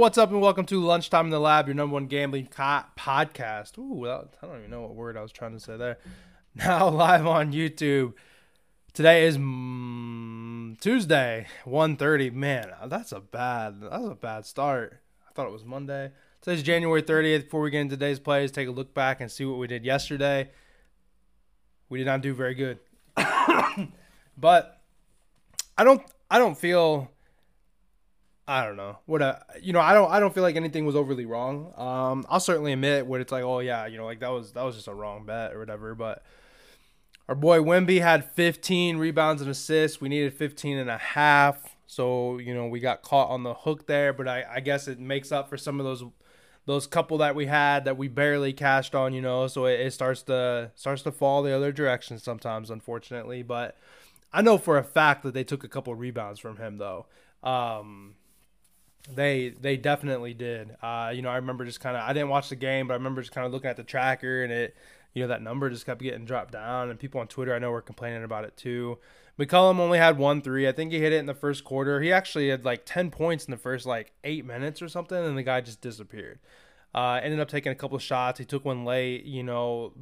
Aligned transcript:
What's 0.00 0.16
up, 0.16 0.30
and 0.30 0.40
welcome 0.40 0.64
to 0.64 0.82
Lunchtime 0.82 1.26
in 1.26 1.30
the 1.30 1.38
Lab, 1.38 1.66
your 1.66 1.74
number 1.74 1.92
one 1.92 2.06
gambling 2.06 2.46
co- 2.46 2.84
podcast. 2.98 3.76
Ooh, 3.76 4.08
I 4.08 4.22
don't 4.40 4.60
even 4.60 4.70
know 4.70 4.80
what 4.80 4.94
word 4.94 5.14
I 5.14 5.20
was 5.20 5.30
trying 5.30 5.52
to 5.52 5.60
say 5.60 5.76
there. 5.76 5.98
Now 6.54 6.88
live 6.88 7.26
on 7.26 7.52
YouTube. 7.52 8.14
Today 8.94 9.26
is 9.26 9.36
mm, 9.36 10.80
Tuesday, 10.80 11.48
1.30. 11.66 12.32
Man, 12.32 12.72
that's 12.86 13.12
a 13.12 13.20
bad. 13.20 13.82
That's 13.82 14.06
a 14.06 14.14
bad 14.14 14.46
start. 14.46 15.02
I 15.28 15.32
thought 15.34 15.46
it 15.46 15.52
was 15.52 15.66
Monday. 15.66 16.12
Today's 16.40 16.62
January 16.62 17.02
30th. 17.02 17.42
Before 17.44 17.60
we 17.60 17.70
get 17.70 17.82
into 17.82 17.96
today's 17.96 18.18
plays, 18.18 18.50
take 18.50 18.68
a 18.68 18.72
look 18.72 18.94
back 18.94 19.20
and 19.20 19.30
see 19.30 19.44
what 19.44 19.58
we 19.58 19.66
did 19.66 19.84
yesterday. 19.84 20.48
We 21.90 21.98
did 21.98 22.06
not 22.06 22.22
do 22.22 22.32
very 22.32 22.54
good, 22.54 22.78
but 24.38 24.80
I 25.76 25.84
don't. 25.84 26.00
I 26.30 26.38
don't 26.38 26.56
feel 26.56 27.10
I 28.50 28.64
don't 28.64 28.76
know 28.76 28.98
what 29.06 29.22
a 29.22 29.44
you 29.62 29.72
know 29.72 29.78
I 29.78 29.94
don't 29.94 30.10
I 30.10 30.18
don't 30.18 30.34
feel 30.34 30.42
like 30.42 30.56
anything 30.56 30.84
was 30.84 30.96
overly 30.96 31.24
wrong. 31.24 31.72
Um, 31.76 32.26
I'll 32.28 32.40
certainly 32.40 32.72
admit 32.72 33.06
when 33.06 33.20
it's 33.20 33.30
like 33.30 33.44
oh 33.44 33.60
yeah 33.60 33.86
you 33.86 33.96
know 33.96 34.04
like 34.04 34.18
that 34.18 34.32
was 34.32 34.50
that 34.54 34.64
was 34.64 34.74
just 34.74 34.88
a 34.88 34.94
wrong 34.94 35.24
bet 35.24 35.52
or 35.52 35.60
whatever. 35.60 35.94
But 35.94 36.24
our 37.28 37.36
boy 37.36 37.60
Wemby 37.60 38.00
had 38.00 38.24
15 38.32 38.96
rebounds 38.98 39.40
and 39.40 39.48
assists. 39.48 40.00
We 40.00 40.08
needed 40.08 40.34
15 40.34 40.78
and 40.78 40.90
a 40.90 40.98
half, 40.98 41.76
so 41.86 42.38
you 42.38 42.52
know 42.52 42.66
we 42.66 42.80
got 42.80 43.02
caught 43.02 43.30
on 43.30 43.44
the 43.44 43.54
hook 43.54 43.86
there. 43.86 44.12
But 44.12 44.26
I, 44.26 44.44
I 44.54 44.58
guess 44.58 44.88
it 44.88 44.98
makes 44.98 45.30
up 45.30 45.48
for 45.48 45.56
some 45.56 45.78
of 45.78 45.86
those 45.86 46.02
those 46.66 46.88
couple 46.88 47.18
that 47.18 47.36
we 47.36 47.46
had 47.46 47.84
that 47.84 47.96
we 47.96 48.08
barely 48.08 48.52
cashed 48.52 48.96
on. 48.96 49.14
You 49.14 49.22
know, 49.22 49.46
so 49.46 49.66
it, 49.66 49.78
it 49.78 49.92
starts 49.92 50.22
to 50.24 50.72
starts 50.74 51.02
to 51.02 51.12
fall 51.12 51.44
the 51.44 51.54
other 51.54 51.70
direction 51.70 52.18
sometimes, 52.18 52.68
unfortunately. 52.68 53.44
But 53.44 53.76
I 54.32 54.42
know 54.42 54.58
for 54.58 54.76
a 54.76 54.82
fact 54.82 55.22
that 55.22 55.34
they 55.34 55.44
took 55.44 55.62
a 55.62 55.68
couple 55.68 55.94
rebounds 55.94 56.40
from 56.40 56.56
him 56.56 56.78
though. 56.78 57.06
Um, 57.44 58.16
they 59.08 59.50
they 59.50 59.76
definitely 59.76 60.34
did. 60.34 60.76
Uh, 60.82 61.12
you 61.14 61.22
know, 61.22 61.30
I 61.30 61.36
remember 61.36 61.64
just 61.64 61.80
kind 61.80 61.96
of 61.96 62.02
I 62.02 62.12
didn't 62.12 62.28
watch 62.28 62.48
the 62.48 62.56
game, 62.56 62.88
but 62.88 62.94
I 62.94 62.96
remember 62.96 63.22
just 63.22 63.32
kind 63.32 63.46
of 63.46 63.52
looking 63.52 63.70
at 63.70 63.76
the 63.76 63.84
tracker 63.84 64.42
and 64.42 64.52
it, 64.52 64.76
you 65.14 65.22
know, 65.22 65.28
that 65.28 65.42
number 65.42 65.70
just 65.70 65.86
kept 65.86 66.02
getting 66.02 66.24
dropped 66.24 66.52
down. 66.52 66.90
And 66.90 66.98
people 66.98 67.20
on 67.20 67.28
Twitter 67.28 67.54
I 67.54 67.58
know 67.58 67.70
were 67.70 67.82
complaining 67.82 68.24
about 68.24 68.44
it 68.44 68.56
too. 68.56 68.98
McCollum 69.38 69.78
only 69.78 69.98
had 69.98 70.18
one 70.18 70.42
three. 70.42 70.68
I 70.68 70.72
think 70.72 70.92
he 70.92 71.00
hit 71.00 71.12
it 71.12 71.18
in 71.18 71.26
the 71.26 71.34
first 71.34 71.64
quarter. 71.64 72.00
He 72.00 72.12
actually 72.12 72.50
had 72.50 72.64
like 72.64 72.82
ten 72.84 73.10
points 73.10 73.46
in 73.46 73.50
the 73.50 73.56
first 73.56 73.86
like 73.86 74.12
eight 74.22 74.44
minutes 74.44 74.82
or 74.82 74.88
something, 74.88 75.16
and 75.16 75.36
the 75.36 75.42
guy 75.42 75.60
just 75.62 75.80
disappeared. 75.80 76.40
Uh, 76.94 77.20
ended 77.22 77.40
up 77.40 77.48
taking 77.48 77.72
a 77.72 77.76
couple 77.76 77.96
of 77.96 78.02
shots. 78.02 78.38
He 78.38 78.44
took 78.44 78.64
one 78.64 78.84
late. 78.84 79.24
You 79.24 79.42
know, 79.42 79.94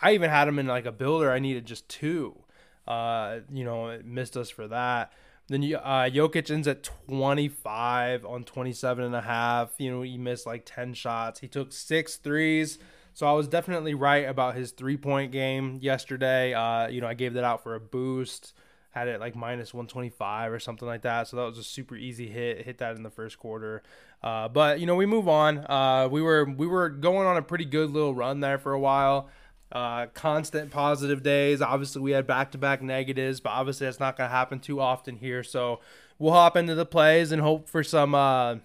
I 0.00 0.12
even 0.12 0.28
had 0.28 0.48
him 0.48 0.58
in 0.58 0.66
like 0.66 0.84
a 0.84 0.92
builder. 0.92 1.30
I 1.30 1.38
needed 1.38 1.64
just 1.64 1.88
two. 1.88 2.42
Uh, 2.86 3.40
you 3.50 3.64
know, 3.64 3.88
it 3.88 4.04
missed 4.04 4.36
us 4.36 4.50
for 4.50 4.68
that. 4.68 5.12
Then 5.48 5.62
uh, 5.62 6.08
Jokic 6.12 6.50
ends 6.50 6.68
at 6.68 6.82
25 6.82 8.26
on 8.26 8.44
27 8.44 9.04
and 9.04 9.14
a 9.14 9.22
half. 9.22 9.70
You 9.78 9.90
know, 9.90 10.02
he 10.02 10.18
missed 10.18 10.46
like 10.46 10.64
10 10.66 10.94
shots. 10.94 11.40
He 11.40 11.48
took 11.48 11.72
six 11.72 12.16
threes. 12.16 12.78
So 13.14 13.26
I 13.26 13.32
was 13.32 13.48
definitely 13.48 13.94
right 13.94 14.28
about 14.28 14.54
his 14.54 14.70
three 14.70 14.96
point 14.96 15.32
game 15.32 15.78
yesterday. 15.80 16.54
Uh, 16.54 16.88
you 16.88 17.00
know, 17.00 17.08
I 17.08 17.14
gave 17.14 17.34
that 17.34 17.44
out 17.44 17.62
for 17.62 17.74
a 17.74 17.80
boost, 17.80 18.52
had 18.90 19.08
it 19.08 19.20
like 19.20 19.34
minus 19.34 19.72
125 19.72 20.52
or 20.52 20.60
something 20.60 20.86
like 20.86 21.02
that. 21.02 21.28
So 21.28 21.38
that 21.38 21.44
was 21.44 21.58
a 21.58 21.64
super 21.64 21.96
easy 21.96 22.28
hit. 22.28 22.64
Hit 22.64 22.78
that 22.78 22.94
in 22.96 23.02
the 23.02 23.10
first 23.10 23.38
quarter. 23.38 23.82
Uh, 24.22 24.48
but 24.48 24.80
you 24.80 24.86
know, 24.86 24.96
we 24.96 25.06
move 25.06 25.28
on. 25.28 25.58
Uh, 25.68 26.08
we 26.10 26.20
were 26.20 26.44
we 26.44 26.66
were 26.66 26.90
going 26.90 27.26
on 27.26 27.38
a 27.38 27.42
pretty 27.42 27.64
good 27.64 27.90
little 27.90 28.14
run 28.14 28.40
there 28.40 28.58
for 28.58 28.72
a 28.72 28.80
while 28.80 29.30
uh, 29.72 30.06
constant 30.14 30.70
positive 30.70 31.22
days. 31.22 31.60
Obviously, 31.60 32.02
we 32.02 32.12
had 32.12 32.26
back 32.26 32.52
to 32.52 32.58
back 32.58 32.82
negatives, 32.82 33.40
but 33.40 33.50
obviously, 33.50 33.86
that's 33.86 34.00
not 34.00 34.16
going 34.16 34.28
to 34.28 34.34
happen 34.34 34.60
too 34.60 34.80
often 34.80 35.16
here. 35.16 35.42
So 35.42 35.80
we'll 36.18 36.32
hop 36.32 36.56
into 36.56 36.74
the 36.74 36.86
plays 36.86 37.32
and 37.32 37.42
hope 37.42 37.68
for 37.68 37.82
some 37.82 38.14
uh, 38.14 38.56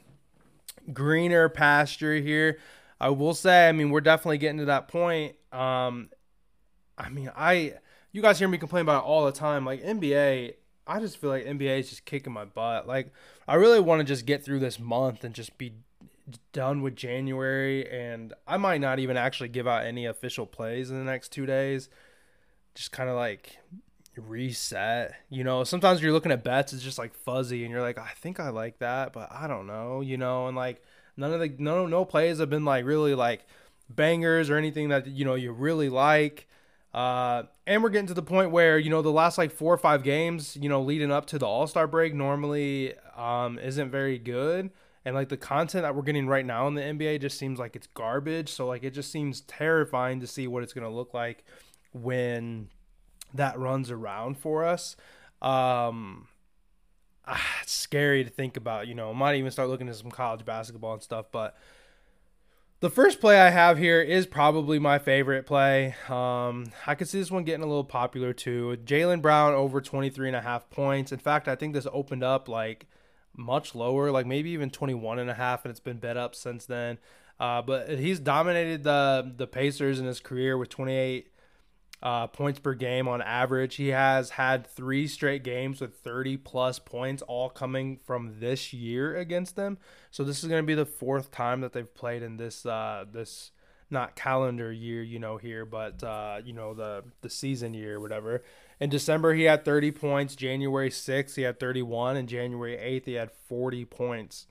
greener 0.91 1.49
pasture 1.49 2.15
here. 2.15 2.59
I 2.99 3.09
will 3.09 3.33
say, 3.33 3.67
I 3.67 3.71
mean, 3.73 3.89
we're 3.89 4.01
definitely 4.01 4.37
getting 4.37 4.59
to 4.59 4.65
that 4.65 4.87
point. 4.87 5.35
Um, 5.51 6.09
I 6.97 7.09
mean, 7.09 7.31
I 7.35 7.73
you 8.11 8.21
guys 8.21 8.39
hear 8.39 8.47
me 8.47 8.57
complain 8.57 8.83
about 8.83 9.03
it 9.03 9.07
all 9.07 9.25
the 9.25 9.31
time. 9.31 9.65
Like 9.65 9.83
NBA, 9.83 10.53
I 10.87 10.99
just 10.99 11.17
feel 11.17 11.29
like 11.29 11.45
NBA 11.45 11.79
is 11.79 11.89
just 11.89 12.05
kicking 12.05 12.31
my 12.31 12.45
butt. 12.45 12.87
Like 12.87 13.11
I 13.47 13.55
really 13.55 13.79
want 13.79 13.99
to 13.99 14.05
just 14.05 14.25
get 14.25 14.43
through 14.43 14.59
this 14.59 14.79
month 14.79 15.23
and 15.23 15.33
just 15.33 15.57
be 15.57 15.73
done 16.51 16.81
with 16.81 16.95
January, 16.95 17.89
and 17.89 18.33
I 18.47 18.57
might 18.57 18.81
not 18.81 18.99
even 18.99 19.17
actually 19.17 19.49
give 19.49 19.67
out 19.67 19.85
any 19.85 20.05
official 20.05 20.45
plays 20.45 20.89
in 20.89 20.97
the 20.97 21.09
next 21.09 21.31
two 21.31 21.45
days. 21.45 21.89
Just 22.75 22.91
kind 22.91 23.09
of 23.09 23.15
like 23.15 23.57
reset. 24.15 25.15
You 25.29 25.43
know, 25.43 25.63
sometimes 25.63 26.01
you're 26.01 26.13
looking 26.13 26.31
at 26.31 26.43
bets, 26.43 26.73
it's 26.73 26.83
just 26.83 26.97
like 26.97 27.13
fuzzy, 27.13 27.63
and 27.63 27.71
you're 27.71 27.81
like, 27.81 27.97
I 27.97 28.11
think 28.15 28.39
I 28.39 28.49
like 28.49 28.79
that, 28.79 29.13
but 29.13 29.31
I 29.31 29.47
don't 29.47 29.67
know. 29.67 30.01
You 30.01 30.17
know, 30.17 30.47
and 30.47 30.55
like 30.55 30.81
none 31.17 31.33
of 31.33 31.39
the 31.39 31.53
no 31.57 31.85
no 31.85 32.05
plays 32.05 32.39
have 32.39 32.49
been 32.49 32.65
like 32.65 32.85
really 32.85 33.15
like 33.15 33.45
bangers 33.89 34.49
or 34.49 34.57
anything 34.57 34.89
that 34.89 35.07
you 35.07 35.25
know 35.25 35.35
you 35.35 35.51
really 35.51 35.89
like. 35.89 36.47
Uh, 36.93 37.43
and 37.65 37.81
we're 37.81 37.89
getting 37.89 38.05
to 38.07 38.13
the 38.13 38.21
point 38.21 38.51
where 38.51 38.77
you 38.77 38.89
know 38.89 39.01
the 39.01 39.11
last 39.11 39.37
like 39.37 39.51
four 39.51 39.73
or 39.73 39.77
five 39.77 40.03
games, 40.03 40.55
you 40.55 40.69
know, 40.69 40.81
leading 40.81 41.11
up 41.11 41.25
to 41.27 41.39
the 41.39 41.45
All 41.45 41.67
Star 41.67 41.87
break, 41.87 42.13
normally 42.13 42.93
um, 43.17 43.59
isn't 43.59 43.89
very 43.89 44.17
good 44.17 44.71
and 45.05 45.15
like 45.15 45.29
the 45.29 45.37
content 45.37 45.83
that 45.83 45.95
we're 45.95 46.03
getting 46.03 46.27
right 46.27 46.45
now 46.45 46.67
in 46.67 46.75
the 46.75 46.81
NBA 46.81 47.21
just 47.21 47.37
seems 47.37 47.59
like 47.59 47.75
it's 47.75 47.87
garbage. 47.87 48.49
So 48.49 48.67
like 48.67 48.83
it 48.83 48.91
just 48.91 49.11
seems 49.11 49.41
terrifying 49.41 50.19
to 50.21 50.27
see 50.27 50.47
what 50.47 50.63
it's 50.63 50.73
going 50.73 50.89
to 50.89 50.93
look 50.93 51.13
like 51.13 51.43
when 51.91 52.69
that 53.33 53.57
runs 53.59 53.91
around 53.91 54.37
for 54.37 54.63
us. 54.63 54.95
Um 55.41 56.27
ah, 57.25 57.59
it's 57.61 57.73
scary 57.73 58.23
to 58.23 58.29
think 58.29 58.57
about, 58.57 58.87
you 58.87 58.95
know. 58.95 59.13
Might 59.13 59.35
even 59.35 59.51
start 59.51 59.69
looking 59.69 59.89
at 59.89 59.95
some 59.95 60.11
college 60.11 60.45
basketball 60.45 60.93
and 60.93 61.03
stuff, 61.03 61.25
but 61.31 61.57
the 62.79 62.89
first 62.89 63.21
play 63.21 63.39
I 63.39 63.49
have 63.49 63.77
here 63.77 64.01
is 64.01 64.27
probably 64.27 64.77
my 64.77 64.99
favorite 64.99 65.45
play. 65.45 65.95
Um, 66.09 66.65
I 66.85 66.95
could 66.95 67.07
see 67.07 67.17
this 67.17 67.31
one 67.31 67.45
getting 67.45 67.63
a 67.63 67.67
little 67.67 67.85
popular 67.85 68.33
too. 68.33 68.77
Jaylen 68.83 69.21
Brown 69.21 69.53
over 69.53 69.79
23 69.79 70.27
and 70.27 70.35
a 70.35 70.41
half 70.41 70.69
points. 70.69 71.13
In 71.13 71.19
fact, 71.19 71.47
I 71.47 71.55
think 71.55 71.73
this 71.73 71.87
opened 71.93 72.25
up 72.25 72.49
like 72.49 72.87
much 73.35 73.75
lower, 73.75 74.11
like 74.11 74.25
maybe 74.25 74.51
even 74.51 74.69
21 74.69 75.19
and 75.19 75.29
a 75.29 75.33
half, 75.33 75.65
and 75.65 75.71
it's 75.71 75.79
been 75.79 75.97
bet 75.97 76.17
up 76.17 76.35
since 76.35 76.65
then. 76.65 76.97
Uh, 77.39 77.61
but 77.61 77.89
he's 77.89 78.19
dominated 78.19 78.83
the 78.83 79.33
the 79.35 79.47
Pacers 79.47 79.99
in 79.99 80.05
his 80.05 80.19
career 80.19 80.57
with 80.57 80.69
28 80.69 81.33
uh, 82.03 82.27
points 82.27 82.59
per 82.59 82.73
game 82.73 83.07
on 83.07 83.21
average. 83.21 83.75
He 83.75 83.87
has 83.89 84.31
had 84.31 84.67
three 84.67 85.07
straight 85.07 85.43
games 85.43 85.79
with 85.79 85.95
30 85.95 86.37
plus 86.37 86.77
points, 86.77 87.21
all 87.23 87.49
coming 87.49 87.97
from 88.05 88.39
this 88.39 88.73
year 88.73 89.15
against 89.15 89.55
them. 89.55 89.77
So 90.11 90.23
this 90.23 90.43
is 90.43 90.49
going 90.49 90.61
to 90.61 90.67
be 90.67 90.75
the 90.75 90.85
fourth 90.85 91.31
time 91.31 91.61
that 91.61 91.71
they've 91.71 91.93
played 91.93 92.21
in 92.21 92.37
this 92.37 92.65
uh, 92.65 93.05
this 93.11 93.51
not 93.93 94.15
calendar 94.15 94.71
year, 94.71 95.01
you 95.01 95.19
know, 95.19 95.37
here, 95.37 95.65
but 95.65 96.03
uh, 96.03 96.41
you 96.43 96.51
know 96.51 96.73
the 96.73 97.03
the 97.21 97.29
season 97.29 97.73
year, 97.73 97.99
whatever. 97.99 98.43
In 98.79 98.89
December, 98.89 99.33
he 99.33 99.43
had 99.43 99.63
30 99.63 99.91
points. 99.91 100.35
January 100.35 100.89
6th, 100.89 101.35
he 101.35 101.43
had 101.43 101.59
31. 101.59 102.17
And 102.17 102.27
January 102.27 102.75
8th, 102.75 103.05
he 103.05 103.13
had 103.13 103.31
40 103.31 103.85
points. 103.85 104.47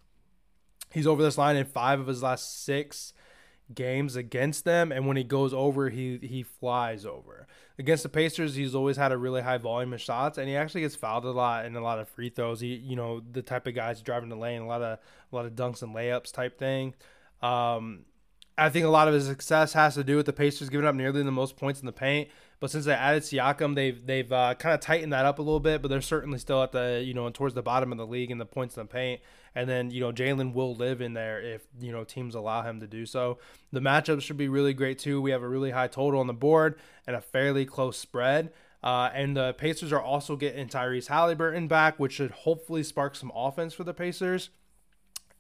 He's 0.91 1.07
over 1.07 1.23
this 1.23 1.37
line 1.37 1.57
in 1.57 1.67
five 1.67 2.01
of 2.01 2.07
his 2.07 2.23
last 2.23 2.65
six 2.65 3.13
games 3.75 4.17
against 4.17 4.65
them. 4.65 4.93
And 4.93 5.07
when 5.07 5.17
he 5.17 5.25
goes 5.25 5.53
over, 5.53 5.91
he, 5.91 6.19
he 6.19 6.43
flies 6.43 7.05
over. 7.05 7.47
Against 7.79 8.03
the 8.03 8.09
Pacers, 8.09 8.55
he's 8.55 8.75
always 8.75 8.97
had 8.97 9.12
a 9.12 9.17
really 9.17 9.43
high 9.43 9.59
volume 9.59 9.93
of 9.93 10.00
shots, 10.00 10.38
and 10.38 10.49
he 10.49 10.56
actually 10.56 10.83
gets 10.83 10.95
fouled 10.95 11.25
a 11.25 11.31
lot 11.31 11.65
and 11.65 11.77
a 11.77 11.81
lot 11.81 11.99
of 11.99 12.09
free 12.09 12.29
throws. 12.29 12.61
He, 12.61 12.75
you 12.75 12.97
know, 12.97 13.21
the 13.21 13.43
type 13.43 13.67
of 13.67 13.75
guys 13.75 14.03
driving 14.03 14.29
the 14.29 14.37
lane, 14.37 14.62
a 14.62 14.67
lot 14.67 14.83
of 14.83 14.99
a 14.99 15.37
lot 15.37 15.47
of 15.47 15.53
dunks 15.53 15.83
and 15.83 15.95
layups 15.95 16.33
type 16.33 16.59
thing. 16.59 16.95
Um, 17.41 18.05
I 18.58 18.69
think 18.69 18.84
a 18.84 18.90
lot 18.90 19.08
of 19.08 19.14
his 19.14 19.26
success 19.26 19.72
has 19.72 19.94
to 19.94 20.04
do 20.04 20.16
with 20.16 20.26
the 20.26 20.32
Pacers 20.32 20.69
giving 20.69 20.87
up 20.87 20.94
nearly 20.94 21.22
the 21.22 21.31
most 21.31 21.56
points 21.56 21.81
in 21.81 21.87
the 21.87 21.93
paint. 21.93 22.28
But 22.60 22.70
since 22.70 22.84
they 22.84 22.93
added 22.93 23.22
Siakam, 23.22 23.75
they've 23.75 24.06
they've 24.06 24.31
uh, 24.31 24.54
kind 24.54 24.75
of 24.75 24.81
tightened 24.81 25.12
that 25.12 25.25
up 25.25 25.38
a 25.38 25.43
little 25.43 25.58
bit. 25.58 25.82
But 25.82 25.88
they're 25.88 26.00
certainly 26.00 26.38
still 26.38 26.62
at 26.62 26.70
the 26.72 27.02
you 27.04 27.14
know 27.14 27.28
towards 27.31 27.54
the 27.54 27.62
bottom 27.62 27.90
of 27.90 27.99
the 27.99 28.06
league 28.06 28.31
in 28.31 28.38
the 28.38 28.46
points 28.46 28.76
in 28.76 28.82
the 28.82 28.88
paint. 28.88 29.20
And 29.54 29.69
then 29.69 29.90
you 29.90 30.00
know 30.00 30.12
Jaylen 30.12 30.52
will 30.52 30.75
live 30.75 31.00
in 31.00 31.14
there 31.14 31.40
if 31.40 31.62
you 31.81 31.90
know 31.90 32.04
teams 32.04 32.34
allow 32.34 32.62
him 32.62 32.78
to 32.81 32.87
do 32.87 33.06
so. 33.06 33.38
The 33.72 33.81
matchups 33.81 34.22
should 34.22 34.37
be 34.37 34.49
really 34.49 34.75
great 34.75 34.99
too. 34.99 35.20
We 35.20 35.31
have 35.32 35.43
a 35.43 35.49
really 35.49 35.70
high 35.70 35.88
total 35.88 36.20
on 36.20 36.26
the 36.26 36.34
board 36.34 36.78
and 37.06 37.16
a 37.16 37.20
fairly 37.20 37.64
close 37.64 37.99
spread. 37.99 38.52
Uh, 38.82 39.10
and 39.14 39.37
the 39.37 39.54
Pacers 39.54 39.93
are 39.93 40.02
also 40.02 40.37
getting 40.37 40.69
Tyrese 40.69 41.08
Haliburton 41.08 41.69
back, 41.69 41.99
which 42.00 42.14
should 42.14 42.32
hopefully 42.32 42.82
spark 42.82 43.14
some 43.14 43.31
offense 43.34 43.75
for 43.75 43.84
the 43.84 43.94
Pacers 43.94 44.50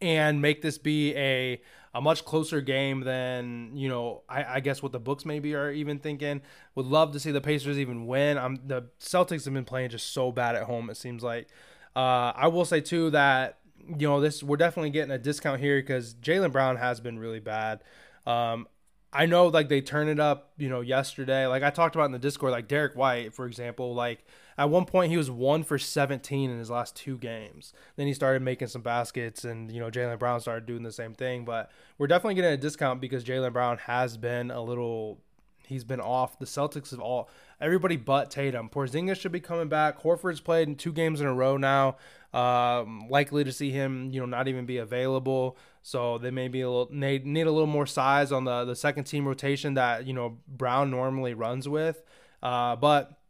and 0.00 0.42
make 0.42 0.62
this 0.62 0.78
be 0.78 1.14
a 1.16 1.60
a 1.94 2.00
much 2.00 2.24
closer 2.24 2.60
game 2.60 3.00
than 3.00 3.72
you 3.74 3.88
know 3.88 4.22
I, 4.28 4.56
I, 4.56 4.60
guess 4.60 4.82
what 4.82 4.92
the 4.92 5.00
books 5.00 5.24
maybe 5.26 5.54
are 5.54 5.70
even 5.70 5.98
thinking. 5.98 6.40
Would 6.74 6.86
love 6.86 7.12
to 7.12 7.20
see 7.20 7.30
the 7.30 7.40
Pacers 7.40 7.78
even 7.78 8.06
win. 8.06 8.38
I'm 8.38 8.60
the 8.66 8.86
Celtics 8.98 9.44
have 9.44 9.54
been 9.54 9.64
playing 9.64 9.90
just 9.90 10.12
so 10.12 10.32
bad 10.32 10.56
at 10.56 10.64
home. 10.64 10.90
It 10.90 10.96
seems 10.96 11.22
like. 11.22 11.48
Uh, 11.94 12.32
I 12.34 12.48
will 12.48 12.64
say 12.64 12.80
too 12.80 13.10
that 13.10 13.58
you 13.86 14.08
know 14.08 14.20
this 14.20 14.42
we're 14.42 14.56
definitely 14.56 14.90
getting 14.90 15.10
a 15.10 15.18
discount 15.18 15.60
here 15.60 15.78
because 15.80 16.14
Jaylen 16.14 16.52
Brown 16.52 16.76
has 16.76 17.00
been 17.00 17.18
really 17.18 17.40
bad. 17.40 17.84
Um, 18.26 18.66
I 19.12 19.26
know 19.26 19.48
like 19.48 19.68
they 19.68 19.82
turned 19.82 20.08
it 20.08 20.18
up, 20.18 20.52
you 20.56 20.70
know, 20.70 20.80
yesterday. 20.80 21.46
Like 21.46 21.62
I 21.62 21.70
talked 21.70 21.94
about 21.94 22.06
in 22.06 22.12
the 22.12 22.18
Discord, 22.18 22.52
like 22.52 22.68
Derrick 22.68 22.96
White, 22.96 23.34
for 23.34 23.46
example, 23.46 23.94
like 23.94 24.24
at 24.58 24.70
one 24.70 24.84
point 24.84 25.10
he 25.10 25.16
was 25.16 25.30
one 25.30 25.62
for 25.62 25.78
17 25.78 26.50
in 26.50 26.58
his 26.58 26.70
last 26.70 26.96
two 26.96 27.18
games. 27.18 27.72
Then 27.96 28.06
he 28.06 28.14
started 28.14 28.42
making 28.42 28.68
some 28.68 28.82
baskets, 28.82 29.44
and 29.44 29.70
you 29.70 29.80
know 29.80 29.90
Jaylen 29.90 30.18
Brown 30.18 30.40
started 30.40 30.66
doing 30.66 30.82
the 30.82 30.92
same 30.92 31.14
thing. 31.14 31.44
But 31.44 31.70
we're 31.98 32.06
definitely 32.06 32.34
getting 32.34 32.52
a 32.52 32.56
discount 32.56 33.00
because 33.00 33.24
Jaylen 33.24 33.52
Brown 33.52 33.78
has 33.78 34.16
been 34.16 34.50
a 34.50 34.62
little. 34.62 35.20
He's 35.66 35.84
been 35.84 36.00
off. 36.00 36.38
The 36.38 36.44
Celtics 36.44 36.90
have 36.90 37.00
all 37.00 37.30
everybody 37.60 37.96
but 37.96 38.30
Tatum. 38.30 38.68
Porzingis 38.68 39.18
should 39.18 39.32
be 39.32 39.40
coming 39.40 39.68
back. 39.68 40.02
Horford's 40.02 40.40
played 40.40 40.68
in 40.68 40.74
two 40.74 40.92
games 40.92 41.20
in 41.20 41.26
a 41.26 41.32
row 41.32 41.56
now. 41.56 41.96
Um, 42.34 43.06
likely 43.08 43.44
to 43.44 43.52
see 43.52 43.70
him, 43.70 44.10
you 44.10 44.20
know, 44.20 44.26
not 44.26 44.48
even 44.48 44.66
be 44.66 44.78
available. 44.78 45.56
So 45.82 46.18
they 46.18 46.30
may 46.30 46.48
be 46.48 46.62
a 46.62 46.68
little 46.68 46.88
need, 46.92 47.24
need 47.24 47.46
a 47.46 47.50
little 47.50 47.66
more 47.66 47.86
size 47.86 48.32
on 48.32 48.44
the 48.44 48.64
the 48.64 48.76
second 48.76 49.04
team 49.04 49.26
rotation 49.26 49.74
that 49.74 50.06
you 50.06 50.12
know 50.12 50.38
Brown 50.48 50.90
normally 50.90 51.34
runs 51.34 51.68
with. 51.68 52.02
Uh, 52.42 52.76
but 52.76 53.21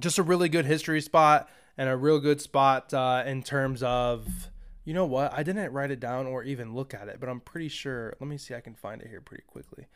just 0.00 0.18
a 0.18 0.22
really 0.22 0.48
good 0.48 0.66
history 0.66 1.00
spot 1.00 1.48
and 1.78 1.88
a 1.88 1.96
real 1.96 2.20
good 2.20 2.40
spot 2.40 2.92
uh, 2.94 3.22
in 3.26 3.42
terms 3.42 3.82
of 3.82 4.50
you 4.84 4.94
know 4.94 5.04
what 5.04 5.32
I 5.32 5.42
didn't 5.42 5.72
write 5.72 5.90
it 5.90 6.00
down 6.00 6.26
or 6.26 6.44
even 6.44 6.74
look 6.74 6.94
at 6.94 7.08
it, 7.08 7.18
but 7.18 7.28
I'm 7.28 7.40
pretty 7.40 7.68
sure. 7.68 8.14
Let 8.20 8.28
me 8.28 8.38
see, 8.38 8.54
I 8.54 8.60
can 8.60 8.74
find 8.74 9.02
it 9.02 9.08
here 9.08 9.20
pretty 9.20 9.42
quickly. 9.46 9.86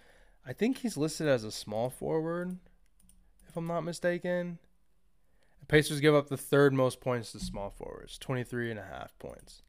I 0.45 0.53
think 0.53 0.79
he's 0.79 0.97
listed 0.97 1.29
as 1.29 1.45
a 1.45 1.53
small 1.53 1.91
forward, 1.91 2.59
if 3.49 3.57
I'm 3.57 3.67
not 3.67 3.83
mistaken. 3.83 4.59
The 5.61 5.67
Pacers 5.67 6.01
give 6.01 6.15
up 6.15 6.29
the 6.29 6.37
third 6.37 6.73
most 6.73 7.01
points 7.01 7.33
to 7.33 7.39
small 7.39 7.71
forwards, 7.71 8.19
23 8.19 8.71
and 8.71 8.81
a 8.81 8.85
half 8.85 9.17
points. 9.19 9.63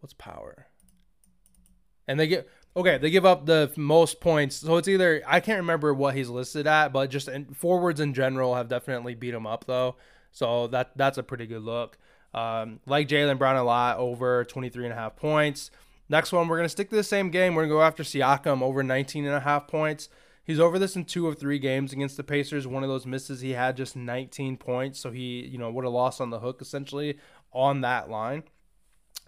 What's 0.00 0.14
power? 0.14 0.66
And 2.06 2.18
they 2.18 2.26
get 2.26 2.48
okay, 2.76 2.98
they 2.98 3.10
give 3.10 3.26
up 3.26 3.46
the 3.46 3.72
most 3.76 4.20
points. 4.20 4.56
So 4.56 4.76
it's 4.76 4.88
either 4.88 5.22
I 5.26 5.40
can't 5.40 5.60
remember 5.60 5.92
what 5.94 6.14
he's 6.14 6.28
listed 6.28 6.66
at, 6.66 6.92
but 6.92 7.10
just 7.10 7.28
in, 7.28 7.46
forwards 7.54 8.00
in 8.00 8.14
general 8.14 8.54
have 8.54 8.68
definitely 8.68 9.14
beat 9.14 9.34
him 9.34 9.46
up 9.46 9.64
though. 9.66 9.96
So 10.32 10.66
that 10.68 10.92
that's 10.96 11.18
a 11.18 11.22
pretty 11.22 11.46
good 11.46 11.62
look. 11.62 11.98
Um, 12.32 12.80
like 12.86 13.08
Jaylen 13.08 13.38
Brown 13.38 13.56
a 13.56 13.64
lot 13.64 13.98
over 13.98 14.44
23 14.44 14.84
and 14.84 14.92
a 14.92 14.96
half 14.96 15.16
points. 15.16 15.70
Next 16.08 16.32
one, 16.32 16.48
we're 16.48 16.56
going 16.56 16.64
to 16.64 16.70
stick 16.70 16.90
to 16.90 16.96
the 16.96 17.04
same 17.04 17.30
game. 17.30 17.54
We're 17.54 17.62
going 17.62 17.70
to 17.70 17.76
go 17.76 17.82
after 17.82 18.02
Siakam 18.02 18.62
over 18.62 18.82
19 18.82 19.26
and 19.26 19.34
a 19.34 19.40
half 19.40 19.68
points. 19.68 20.08
He's 20.44 20.58
over 20.58 20.78
this 20.78 20.96
in 20.96 21.04
two 21.04 21.28
of 21.28 21.38
three 21.38 21.60
games 21.60 21.92
against 21.92 22.16
the 22.16 22.24
Pacers. 22.24 22.66
One 22.66 22.82
of 22.82 22.88
those 22.88 23.06
misses, 23.06 23.40
he 23.40 23.52
had 23.52 23.76
just 23.76 23.94
19 23.94 24.56
points, 24.56 24.98
so 24.98 25.12
he, 25.12 25.46
you 25.46 25.58
know, 25.58 25.70
would 25.70 25.84
have 25.84 25.92
lost 25.92 26.20
on 26.20 26.30
the 26.30 26.40
hook 26.40 26.60
essentially 26.60 27.18
on 27.52 27.82
that 27.82 28.10
line. 28.10 28.42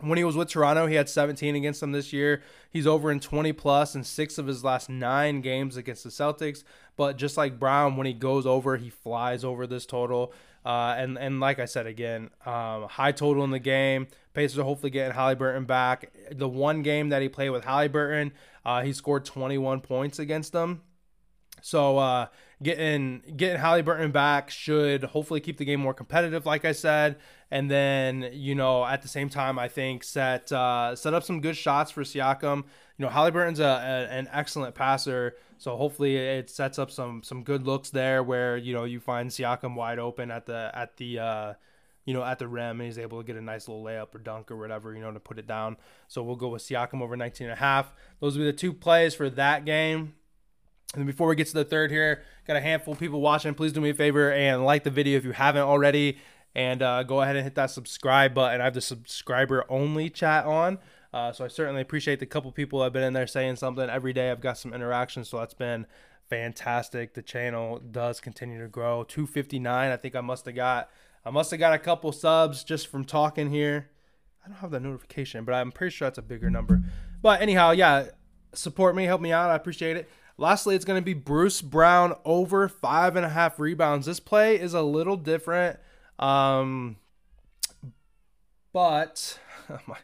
When 0.00 0.18
he 0.18 0.24
was 0.24 0.36
with 0.36 0.48
Toronto, 0.48 0.86
he 0.86 0.96
had 0.96 1.08
17 1.08 1.54
against 1.54 1.80
them 1.80 1.92
this 1.92 2.12
year. 2.12 2.42
He's 2.70 2.86
over 2.86 3.10
in 3.10 3.20
20 3.20 3.52
plus 3.52 3.94
in 3.94 4.02
six 4.02 4.36
of 4.36 4.46
his 4.46 4.64
last 4.64 4.88
nine 4.88 5.40
games 5.40 5.76
against 5.76 6.02
the 6.02 6.10
Celtics. 6.10 6.64
But 6.96 7.16
just 7.16 7.36
like 7.36 7.58
Brown, 7.58 7.96
when 7.96 8.06
he 8.06 8.12
goes 8.12 8.44
over, 8.44 8.76
he 8.76 8.90
flies 8.90 9.44
over 9.44 9.66
this 9.66 9.86
total. 9.86 10.32
Uh, 10.64 10.94
and 10.96 11.18
and 11.18 11.40
like 11.40 11.58
I 11.58 11.64
said 11.64 11.86
again, 11.86 12.30
um, 12.46 12.84
high 12.84 13.12
total 13.12 13.44
in 13.44 13.50
the 13.50 13.58
game. 13.58 14.06
Pacers 14.34 14.58
are 14.58 14.64
hopefully 14.64 14.90
getting 14.90 15.16
Haliburton 15.16 15.66
back. 15.66 16.12
The 16.30 16.48
one 16.48 16.82
game 16.82 17.10
that 17.10 17.20
he 17.20 17.28
played 17.28 17.50
with 17.50 17.64
Haliburton, 17.64 18.32
uh, 18.64 18.82
he 18.82 18.92
scored 18.92 19.24
21 19.24 19.80
points 19.80 20.18
against 20.18 20.52
them. 20.52 20.82
So 21.60 21.98
uh, 21.98 22.26
getting 22.62 23.22
getting 23.36 23.60
Haliburton 23.60 24.12
back 24.12 24.50
should 24.50 25.04
hopefully 25.04 25.40
keep 25.40 25.58
the 25.58 25.64
game 25.64 25.80
more 25.80 25.94
competitive, 25.94 26.46
like 26.46 26.64
I 26.64 26.72
said, 26.72 27.16
and 27.50 27.70
then 27.70 28.30
you 28.32 28.54
know 28.54 28.84
at 28.84 29.02
the 29.02 29.08
same 29.08 29.28
time 29.28 29.58
I 29.58 29.68
think 29.68 30.04
set 30.04 30.52
uh, 30.52 30.94
set 30.96 31.14
up 31.14 31.22
some 31.22 31.40
good 31.40 31.56
shots 31.56 31.90
for 31.90 32.02
Siakam. 32.02 32.64
You 32.98 33.06
know 33.06 33.08
Haliburton's 33.08 33.60
a, 33.60 33.64
a, 33.64 34.14
an 34.14 34.28
excellent 34.32 34.74
passer, 34.74 35.36
so 35.58 35.76
hopefully 35.76 36.16
it 36.16 36.50
sets 36.50 36.78
up 36.78 36.90
some 36.90 37.22
some 37.22 37.42
good 37.42 37.66
looks 37.66 37.90
there 37.90 38.22
where 38.22 38.56
you 38.56 38.74
know 38.74 38.84
you 38.84 39.00
find 39.00 39.30
Siakam 39.30 39.74
wide 39.74 39.98
open 39.98 40.30
at 40.30 40.46
the 40.46 40.70
at 40.74 40.96
the 40.96 41.18
uh, 41.18 41.54
you 42.04 42.14
know, 42.14 42.24
at 42.24 42.38
the 42.38 42.48
rim 42.48 42.80
and 42.80 42.86
he's 42.86 42.98
able 42.98 43.18
to 43.18 43.24
get 43.24 43.36
a 43.36 43.40
nice 43.40 43.68
little 43.68 43.84
layup 43.84 44.14
or 44.14 44.18
dunk 44.18 44.50
or 44.50 44.56
whatever, 44.56 44.94
you 44.94 45.00
know, 45.00 45.12
to 45.12 45.20
put 45.20 45.38
it 45.38 45.46
down. 45.46 45.76
So 46.08 46.22
we'll 46.22 46.36
go 46.36 46.48
with 46.48 46.62
Siakam 46.62 47.00
over 47.00 47.16
19 47.16 47.46
and 47.46 47.52
a 47.52 47.56
half. 47.56 47.92
Those 48.20 48.36
will 48.36 48.44
be 48.44 48.50
the 48.50 48.56
two 48.56 48.72
plays 48.72 49.14
for 49.14 49.30
that 49.30 49.64
game. 49.64 50.14
And 50.94 51.06
before 51.06 51.28
we 51.28 51.36
get 51.36 51.46
to 51.48 51.54
the 51.54 51.64
third 51.64 51.90
here, 51.90 52.22
got 52.46 52.56
a 52.56 52.60
handful 52.60 52.92
of 52.92 53.00
people 53.00 53.20
watching. 53.20 53.54
Please 53.54 53.72
do 53.72 53.80
me 53.80 53.90
a 53.90 53.94
favor 53.94 54.32
and 54.32 54.64
like 54.64 54.84
the 54.84 54.90
video 54.90 55.16
if 55.16 55.24
you 55.24 55.32
haven't 55.32 55.62
already. 55.62 56.18
And 56.54 56.82
uh, 56.82 57.02
go 57.02 57.22
ahead 57.22 57.36
and 57.36 57.44
hit 57.44 57.54
that 57.54 57.70
subscribe 57.70 58.34
button. 58.34 58.60
I 58.60 58.64
have 58.64 58.74
the 58.74 58.82
subscriber 58.82 59.64
only 59.70 60.10
chat 60.10 60.44
on. 60.44 60.78
Uh, 61.14 61.32
so 61.32 61.44
I 61.44 61.48
certainly 61.48 61.80
appreciate 61.80 62.20
the 62.20 62.26
couple 62.26 62.52
people 62.52 62.82
have 62.82 62.92
been 62.92 63.02
in 63.02 63.12
there 63.12 63.26
saying 63.26 63.56
something 63.56 63.88
every 63.88 64.12
day. 64.12 64.30
I've 64.30 64.40
got 64.40 64.58
some 64.58 64.74
interaction, 64.74 65.24
so 65.24 65.38
that's 65.38 65.54
been 65.54 65.86
fantastic. 66.28 67.14
The 67.14 67.22
channel 67.22 67.78
does 67.78 68.20
continue 68.20 68.60
to 68.60 68.68
grow. 68.68 69.04
259. 69.04 69.90
I 69.90 69.96
think 69.96 70.14
I 70.14 70.20
must 70.20 70.46
have 70.46 70.54
got 70.54 70.90
I 71.24 71.30
must 71.30 71.50
have 71.52 71.60
got 71.60 71.72
a 71.72 71.78
couple 71.78 72.10
subs 72.12 72.64
just 72.64 72.88
from 72.88 73.04
talking 73.04 73.50
here. 73.50 73.90
I 74.44 74.48
don't 74.48 74.58
have 74.58 74.72
that 74.72 74.82
notification, 74.82 75.44
but 75.44 75.54
I'm 75.54 75.70
pretty 75.70 75.94
sure 75.94 76.06
that's 76.06 76.18
a 76.18 76.22
bigger 76.22 76.50
number. 76.50 76.82
But 77.20 77.40
anyhow, 77.40 77.70
yeah, 77.70 78.06
support 78.54 78.96
me, 78.96 79.04
help 79.04 79.20
me 79.20 79.30
out. 79.30 79.50
I 79.50 79.54
appreciate 79.54 79.96
it. 79.96 80.10
Lastly, 80.38 80.74
it's 80.74 80.84
going 80.84 81.00
to 81.00 81.04
be 81.04 81.14
Bruce 81.14 81.62
Brown 81.62 82.14
over 82.24 82.68
five 82.68 83.16
and 83.16 83.24
a 83.24 83.28
half 83.28 83.58
rebounds. 83.58 84.06
This 84.06 84.20
play 84.20 84.58
is 84.58 84.74
a 84.74 84.82
little 84.82 85.16
different, 85.16 85.78
um, 86.18 86.96
but 88.72 89.38
my 89.86 89.98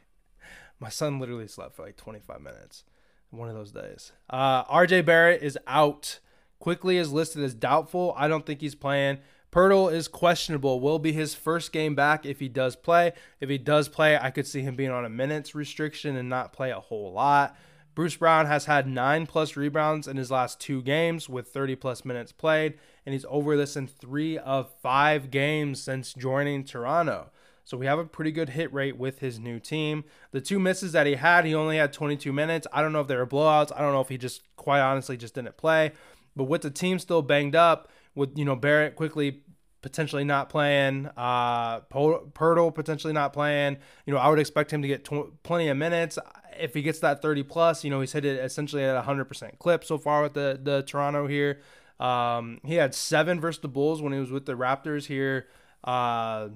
my 0.80 0.88
son 0.88 1.18
literally 1.18 1.48
slept 1.48 1.74
for 1.74 1.82
like 1.82 1.96
25 1.96 2.40
minutes. 2.40 2.84
One 3.30 3.48
of 3.48 3.54
those 3.54 3.72
days. 3.72 4.12
Uh, 4.30 4.64
RJ 4.64 5.04
Barrett 5.04 5.42
is 5.42 5.58
out. 5.66 6.18
Quickley 6.60 6.96
is 6.96 7.12
listed 7.12 7.42
as 7.42 7.54
doubtful. 7.54 8.14
I 8.16 8.26
don't 8.26 8.46
think 8.46 8.60
he's 8.60 8.74
playing. 8.74 9.18
Poeltl 9.52 9.92
is 9.92 10.08
questionable. 10.08 10.80
Will 10.80 10.98
be 10.98 11.12
his 11.12 11.34
first 11.34 11.72
game 11.72 11.94
back 11.94 12.26
if 12.26 12.40
he 12.40 12.48
does 12.48 12.76
play. 12.76 13.12
If 13.40 13.48
he 13.48 13.58
does 13.58 13.88
play, 13.88 14.18
I 14.18 14.30
could 14.30 14.46
see 14.46 14.60
him 14.60 14.76
being 14.76 14.90
on 14.90 15.04
a 15.04 15.08
minutes 15.08 15.54
restriction 15.54 16.16
and 16.16 16.28
not 16.28 16.52
play 16.52 16.70
a 16.70 16.80
whole 16.80 17.12
lot. 17.12 17.56
Bruce 17.98 18.14
Brown 18.14 18.46
has 18.46 18.66
had 18.66 18.86
nine 18.86 19.26
plus 19.26 19.56
rebounds 19.56 20.06
in 20.06 20.16
his 20.16 20.30
last 20.30 20.60
two 20.60 20.82
games 20.82 21.28
with 21.28 21.48
30 21.48 21.74
plus 21.74 22.04
minutes 22.04 22.30
played, 22.30 22.74
and 23.04 23.12
he's 23.12 23.26
over 23.28 23.56
this 23.56 23.76
in 23.76 23.88
three 23.88 24.38
of 24.38 24.72
five 24.80 25.32
games 25.32 25.82
since 25.82 26.14
joining 26.14 26.62
Toronto. 26.62 27.32
So 27.64 27.76
we 27.76 27.86
have 27.86 27.98
a 27.98 28.04
pretty 28.04 28.30
good 28.30 28.50
hit 28.50 28.72
rate 28.72 28.96
with 28.96 29.18
his 29.18 29.40
new 29.40 29.58
team. 29.58 30.04
The 30.30 30.40
two 30.40 30.60
misses 30.60 30.92
that 30.92 31.08
he 31.08 31.16
had, 31.16 31.44
he 31.44 31.56
only 31.56 31.76
had 31.76 31.92
22 31.92 32.32
minutes. 32.32 32.68
I 32.72 32.82
don't 32.82 32.92
know 32.92 33.00
if 33.00 33.08
they 33.08 33.16
were 33.16 33.26
blowouts. 33.26 33.72
I 33.74 33.80
don't 33.80 33.92
know 33.92 34.00
if 34.00 34.10
he 34.10 34.16
just 34.16 34.42
quite 34.54 34.78
honestly 34.78 35.16
just 35.16 35.34
didn't 35.34 35.56
play. 35.56 35.90
But 36.36 36.44
with 36.44 36.62
the 36.62 36.70
team 36.70 37.00
still 37.00 37.22
banged 37.22 37.56
up, 37.56 37.90
with 38.14 38.38
you 38.38 38.44
know 38.44 38.54
Barrett 38.54 38.94
Quickley 38.94 39.42
potentially 39.82 40.22
not 40.22 40.50
playing, 40.50 41.08
uh, 41.16 41.80
Poeltl 41.80 42.74
potentially 42.74 43.12
not 43.12 43.32
playing. 43.32 43.78
You 44.06 44.14
know, 44.14 44.20
I 44.20 44.28
would 44.28 44.38
expect 44.38 44.72
him 44.72 44.82
to 44.82 44.88
get 44.88 45.04
tw- 45.04 45.42
plenty 45.42 45.66
of 45.66 45.76
minutes. 45.76 46.16
If 46.60 46.74
he 46.74 46.82
gets 46.82 47.00
that 47.00 47.22
30 47.22 47.42
plus, 47.44 47.84
you 47.84 47.90
know, 47.90 48.00
he's 48.00 48.12
hit 48.12 48.24
it 48.24 48.38
essentially 48.40 48.84
at 48.84 48.96
a 48.96 49.02
100% 49.02 49.58
clip 49.58 49.84
so 49.84 49.98
far 49.98 50.22
with 50.22 50.34
the, 50.34 50.58
the 50.62 50.82
Toronto 50.82 51.26
here. 51.26 51.60
Um, 52.00 52.60
he 52.64 52.74
had 52.74 52.94
seven 52.94 53.40
versus 53.40 53.60
the 53.60 53.68
Bulls 53.68 54.00
when 54.00 54.12
he 54.12 54.18
was 54.18 54.30
with 54.30 54.46
the 54.46 54.54
Raptors 54.54 55.06
here. 55.06 55.48
Uh, 55.84 56.48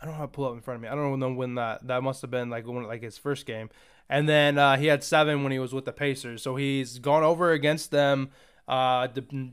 I 0.00 0.06
don't 0.06 0.14
have 0.14 0.30
to 0.30 0.34
pull 0.34 0.46
up 0.46 0.54
in 0.54 0.60
front 0.60 0.76
of 0.76 0.82
me. 0.82 0.88
I 0.88 0.94
don't 0.94 1.18
know 1.18 1.32
when 1.32 1.56
that 1.56 1.86
that 1.86 2.02
must 2.02 2.22
have 2.22 2.30
been 2.30 2.48
like 2.48 2.66
one 2.66 2.84
like 2.84 3.02
his 3.02 3.18
first 3.18 3.46
game, 3.46 3.68
and 4.08 4.28
then 4.28 4.56
uh, 4.56 4.76
he 4.76 4.86
had 4.86 5.04
seven 5.04 5.42
when 5.42 5.52
he 5.52 5.58
was 5.58 5.72
with 5.72 5.84
the 5.84 5.92
Pacers. 5.92 6.42
So 6.42 6.56
he's 6.56 6.98
gone 6.98 7.22
over 7.22 7.52
against 7.52 7.90
them. 7.90 8.30
Uh, 8.66 9.08
the, 9.08 9.52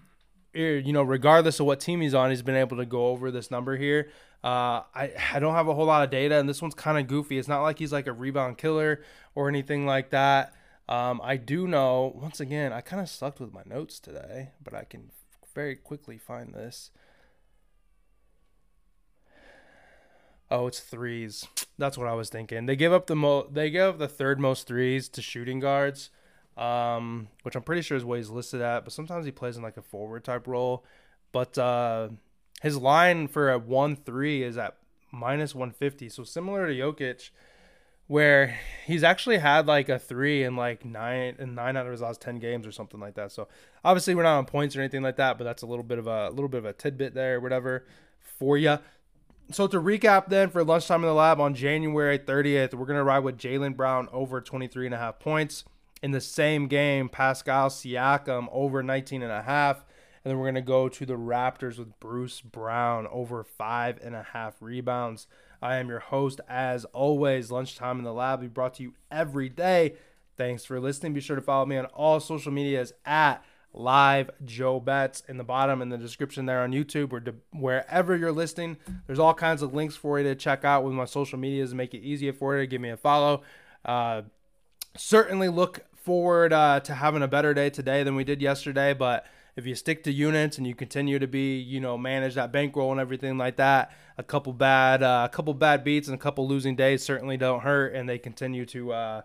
you 0.54 0.94
know, 0.94 1.04
regardless 1.04 1.60
of 1.60 1.66
what 1.66 1.80
team 1.80 2.01
he's 2.01 2.13
on, 2.13 2.30
he's 2.30 2.42
been 2.42 2.56
able 2.56 2.77
to 2.77 2.86
go 2.86 3.08
over 3.08 3.30
this 3.30 3.51
number 3.51 3.75
here. 3.77 4.10
Uh, 4.44 4.84
I 4.96 5.12
I 5.34 5.39
don't 5.39 5.56
have 5.56 5.67
a 5.67 5.74
whole 5.74 5.86
lot 5.86 6.03
of 6.03 6.10
data, 6.10 6.39
and 6.39 6.48
this 6.48 6.62
one's 6.62 6.75
kind 6.75 6.98
of 6.98 7.08
goofy. 7.08 7.38
It's 7.38 7.48
not 7.48 7.62
like 7.62 7.79
he's 7.79 7.91
like 7.91 8.08
a 8.08 8.13
rebound 8.13 8.58
killer 8.58 9.01
or 9.36 9.50
anything 9.50 9.86
like 9.86 10.12
that. 10.12 10.53
Um, 10.88 11.20
I 11.24 11.38
do 11.38 11.67
know. 11.67 12.13
Once 12.15 12.39
again, 12.39 12.72
I 12.72 12.82
kind 12.82 13.01
of 13.01 13.10
sucked 13.10 13.39
with 13.39 13.53
my 13.53 13.63
notes 13.65 14.00
today, 14.00 14.51
but 14.63 14.74
I 14.74 14.84
can 14.84 15.12
very 15.53 15.75
quickly 15.75 16.17
find 16.17 16.53
this. 16.53 16.91
Oh, 20.50 20.67
it's 20.67 20.79
threes. 20.79 21.46
That's 21.77 21.98
what 21.98 22.08
I 22.08 22.13
was 22.13 22.29
thinking. 22.29 22.67
They 22.67 22.77
give 22.77 22.94
up 22.94 23.08
the 23.08 23.15
mo. 23.15 23.48
They 23.51 23.70
give 23.70 23.96
up 23.96 24.00
the 24.00 24.08
third 24.08 24.39
most 24.39 24.67
threes 24.67 25.10
to 25.10 25.22
shooting 25.22 25.60
guards 25.60 26.10
um, 26.58 27.27
which 27.44 27.56
I'm 27.56 27.62
pretty 27.62 27.84
sure 27.84 27.96
is 27.96 28.03
what 28.03 28.17
he's 28.17 28.29
listed 28.29 28.62
at. 28.62 28.84
But 28.84 28.94
sometimes 28.94 29.25
he 29.25 29.32
plays 29.32 29.58
in 29.58 29.63
like 29.63 29.77
a 29.77 29.82
forward 29.82 30.24
type 30.24 30.48
role. 30.48 30.84
But 31.32 31.58
uh, 31.58 32.10
his 32.62 32.78
line 32.78 33.28
for 33.28 33.52
a 33.52 33.58
one 33.60 33.96
three 33.96 34.44
is 34.44 34.58
at 34.58 34.78
minus 35.12 35.56
150, 35.56 36.10
so 36.10 36.24
similar 36.24 36.68
to 36.68 36.74
Jokic, 36.74 37.30
where 38.08 38.58
he's 38.86 39.04
actually 39.04 39.38
had 39.38 39.68
like 39.68 39.90
a 39.90 40.00
three 40.00 40.44
in 40.44 40.56
like 40.56 40.86
nine 40.86 41.36
and 41.40 41.56
nine 41.56 41.76
out 41.78 41.86
of 41.86 41.92
his 41.92 42.02
last 42.02 42.22
ten 42.22 42.40
games 42.40 42.66
or 42.66 42.72
something 42.72 43.00
like 43.00 43.16
that. 43.16 43.32
So 43.32 43.48
obviously 43.84 44.16
we're 44.16 44.24
not 44.24 44.38
on 44.38 44.46
points 44.46 44.76
or 44.76 44.80
anything 44.82 45.04
like 45.04 45.18
that, 45.18 45.38
but 45.38 45.44
that's 45.44 45.64
a 45.64 45.68
little 45.68 45.84
bit 45.84 46.00
of 46.00 46.08
a, 46.08 46.28
a 46.28 46.32
little 46.32 46.48
bit 46.48 46.60
of 46.60 46.66
a 46.66 46.74
tidbit 46.74 47.14
there, 47.14 47.40
whatever, 47.40 47.86
for 48.20 48.58
you. 48.58 48.80
So 49.52 49.68
to 49.68 49.80
recap 49.80 50.28
then 50.28 50.50
for 50.50 50.64
lunchtime 50.64 51.02
in 51.02 51.08
the 51.08 51.14
lab 51.14 51.40
on 51.40 51.54
January 51.54 52.20
30th, 52.20 52.74
we're 52.74 52.86
gonna 52.86 53.04
ride 53.04 53.20
with 53.20 53.38
Jaylen 53.38 53.76
Brown 53.76 54.10
over 54.12 54.42
23 54.42 54.88
and 54.88 54.96
a 54.96 54.98
half 54.98 55.20
points. 55.20 55.64
in 56.04 56.12
the 56.12 56.22
same 56.22 56.68
game, 56.68 57.10
Pascal 57.10 57.70
Siakam 57.70 58.48
over 58.52 58.84
19 58.84 59.24
and 59.24 59.32
a 59.32 59.42
half. 59.42 59.84
And 60.27 60.34
then 60.34 60.39
we're 60.39 60.51
going 60.51 60.55
to 60.55 60.62
go 60.62 60.89
to 60.89 61.05
the 61.05 61.13
Raptors 61.13 61.77
with 61.77 61.98
Bruce 62.01 62.41
Brown 62.41 63.07
over 63.10 63.46
five 63.46 63.98
and 64.03 64.13
a 64.13 64.24
half 64.34 64.55
rebounds. 64.60 65.25
I 65.62 65.77
am 65.77 65.88
your 65.88 66.00
host, 66.00 66.41
as 66.50 66.84
always. 66.84 67.50
Lunchtime 67.50 68.00
in 68.00 68.03
the 68.03 68.12
Lab. 68.12 68.41
We 68.41 68.48
brought 68.48 68.74
to 68.74 68.84
you 68.84 68.96
every 69.10 69.48
day. 69.48 69.93
Thanks 70.36 70.65
for 70.65 70.81
listening. 70.81 71.13
Be 71.13 71.22
sure 71.22 71.38
to 71.38 71.41
follow 71.41 71.65
me 71.65 71.77
on 71.77 71.86
all 71.86 72.19
social 72.19 72.51
medias 72.51 72.91
at 73.05 73.41
live 73.72 74.29
Joe 74.43 74.81
Betts 74.81 75.24
in 75.29 75.38
the 75.38 75.46
bottom 75.46 75.81
in 75.81 75.88
the 75.88 75.98
description 75.98 76.46
there 76.46 76.60
on 76.60 76.74
YouTube 76.74 77.13
or 77.13 77.24
wherever 77.57 78.13
you're 78.13 78.34
listening. 78.34 78.75
There's 79.05 79.19
all 79.19 79.34
kinds 79.34 79.62
of 79.62 79.74
links 79.74 79.96
for 79.96 80.19
you 80.19 80.25
to 80.25 80.36
check 80.36 80.65
out 80.65 80.84
with 80.84 80.93
my 80.93 81.05
social 81.05 81.39
medias 81.39 81.69
to 81.69 81.77
make 81.77 81.93
it 81.93 82.00
easier 82.00 82.34
for 82.34 82.55
you 82.55 82.63
to 82.63 82.67
give 82.67 82.81
me 82.81 82.89
a 82.89 82.98
follow. 82.98 83.43
Uh, 83.86 84.24
certainly 84.98 85.48
look 85.48 85.86
forward 85.96 86.51
uh, 86.51 86.81
to 86.81 86.96
having 86.96 87.24
a 87.24 87.29
better 87.29 87.53
day 87.53 87.69
today 87.69 88.03
than 88.03 88.17
we 88.17 88.25
did 88.25 88.41
yesterday, 88.41 88.93
but 88.93 89.25
if 89.58 89.66
you 89.66 89.74
stick 89.74 90.04
to 90.04 90.12
units 90.14 90.60
and 90.60 90.68
you 90.68 90.76
continue 90.76 91.18
to 91.18 91.28
be, 91.28 91.58
you 91.58 91.80
know, 91.80 91.98
manage 91.98 92.36
that 92.36 92.52
bankroll 92.52 92.92
and 92.92 93.02
everything 93.02 93.40
like 93.40 93.58
that, 93.58 93.92
a 94.18 94.24
couple 94.24 94.54
bad, 94.54 95.02
uh, 95.02 95.28
a 95.30 95.36
couple 95.36 95.54
bad 95.56 95.84
beats 95.84 96.08
and 96.08 96.14
a 96.14 96.18
couple 96.20 96.48
losing 96.48 96.76
days 96.76 97.04
certainly 97.04 97.38
don't 97.38 97.62
hurt, 97.62 97.96
and 97.96 98.08
they 98.08 98.20
continue 98.20 98.68
to, 98.68 98.94
uh, 98.94 99.22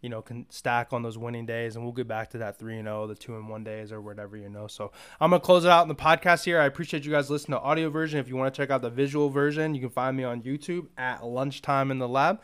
you 0.00 0.08
know, 0.08 0.22
can 0.22 0.46
stack 0.50 0.92
on 0.92 1.02
those 1.02 1.18
winning 1.18 1.46
days, 1.46 1.74
and 1.74 1.84
we'll 1.84 1.92
get 1.92 2.06
back 2.06 2.30
to 2.30 2.38
that 2.38 2.60
three 2.60 2.78
and 2.78 2.86
zero, 2.86 3.02
oh, 3.02 3.06
the 3.08 3.16
two 3.16 3.34
and 3.34 3.48
one 3.48 3.64
days, 3.64 3.90
or 3.90 4.00
whatever 4.00 4.36
you 4.36 4.48
know. 4.48 4.68
So 4.68 4.92
I'm 5.20 5.30
gonna 5.30 5.40
close 5.40 5.64
it 5.64 5.70
out 5.70 5.82
in 5.82 5.88
the 5.88 5.96
podcast 5.96 6.44
here. 6.44 6.60
I 6.60 6.66
appreciate 6.66 7.04
you 7.04 7.10
guys 7.10 7.28
listening 7.28 7.58
to 7.58 7.64
audio 7.64 7.90
version. 7.90 8.20
If 8.20 8.28
you 8.28 8.36
want 8.36 8.54
to 8.54 8.56
check 8.56 8.70
out 8.70 8.82
the 8.82 8.90
visual 8.90 9.30
version, 9.30 9.74
you 9.74 9.80
can 9.80 9.90
find 9.90 10.16
me 10.16 10.22
on 10.22 10.42
YouTube 10.42 10.86
at 10.96 11.26
lunchtime 11.26 11.90
in 11.90 11.98
the 11.98 12.08
lab. 12.08 12.40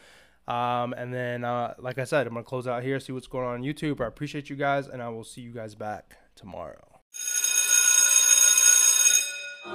Um, 0.48 0.92
and 0.94 1.14
then, 1.14 1.44
uh, 1.44 1.74
like 1.78 1.98
I 1.98 2.04
said, 2.04 2.26
I'm 2.26 2.34
gonna 2.34 2.42
close 2.42 2.66
out 2.66 2.82
here, 2.82 2.98
see 2.98 3.12
what's 3.12 3.28
going 3.28 3.46
on 3.46 3.54
on 3.54 3.62
YouTube. 3.62 4.00
I 4.00 4.06
appreciate 4.06 4.50
you 4.50 4.56
guys, 4.56 4.88
and 4.88 5.00
I 5.00 5.08
will 5.08 5.24
see 5.24 5.40
you 5.40 5.52
guys 5.52 5.76
back 5.76 6.16
tomorrow. 6.34 6.87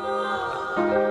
啊。 0.02 1.03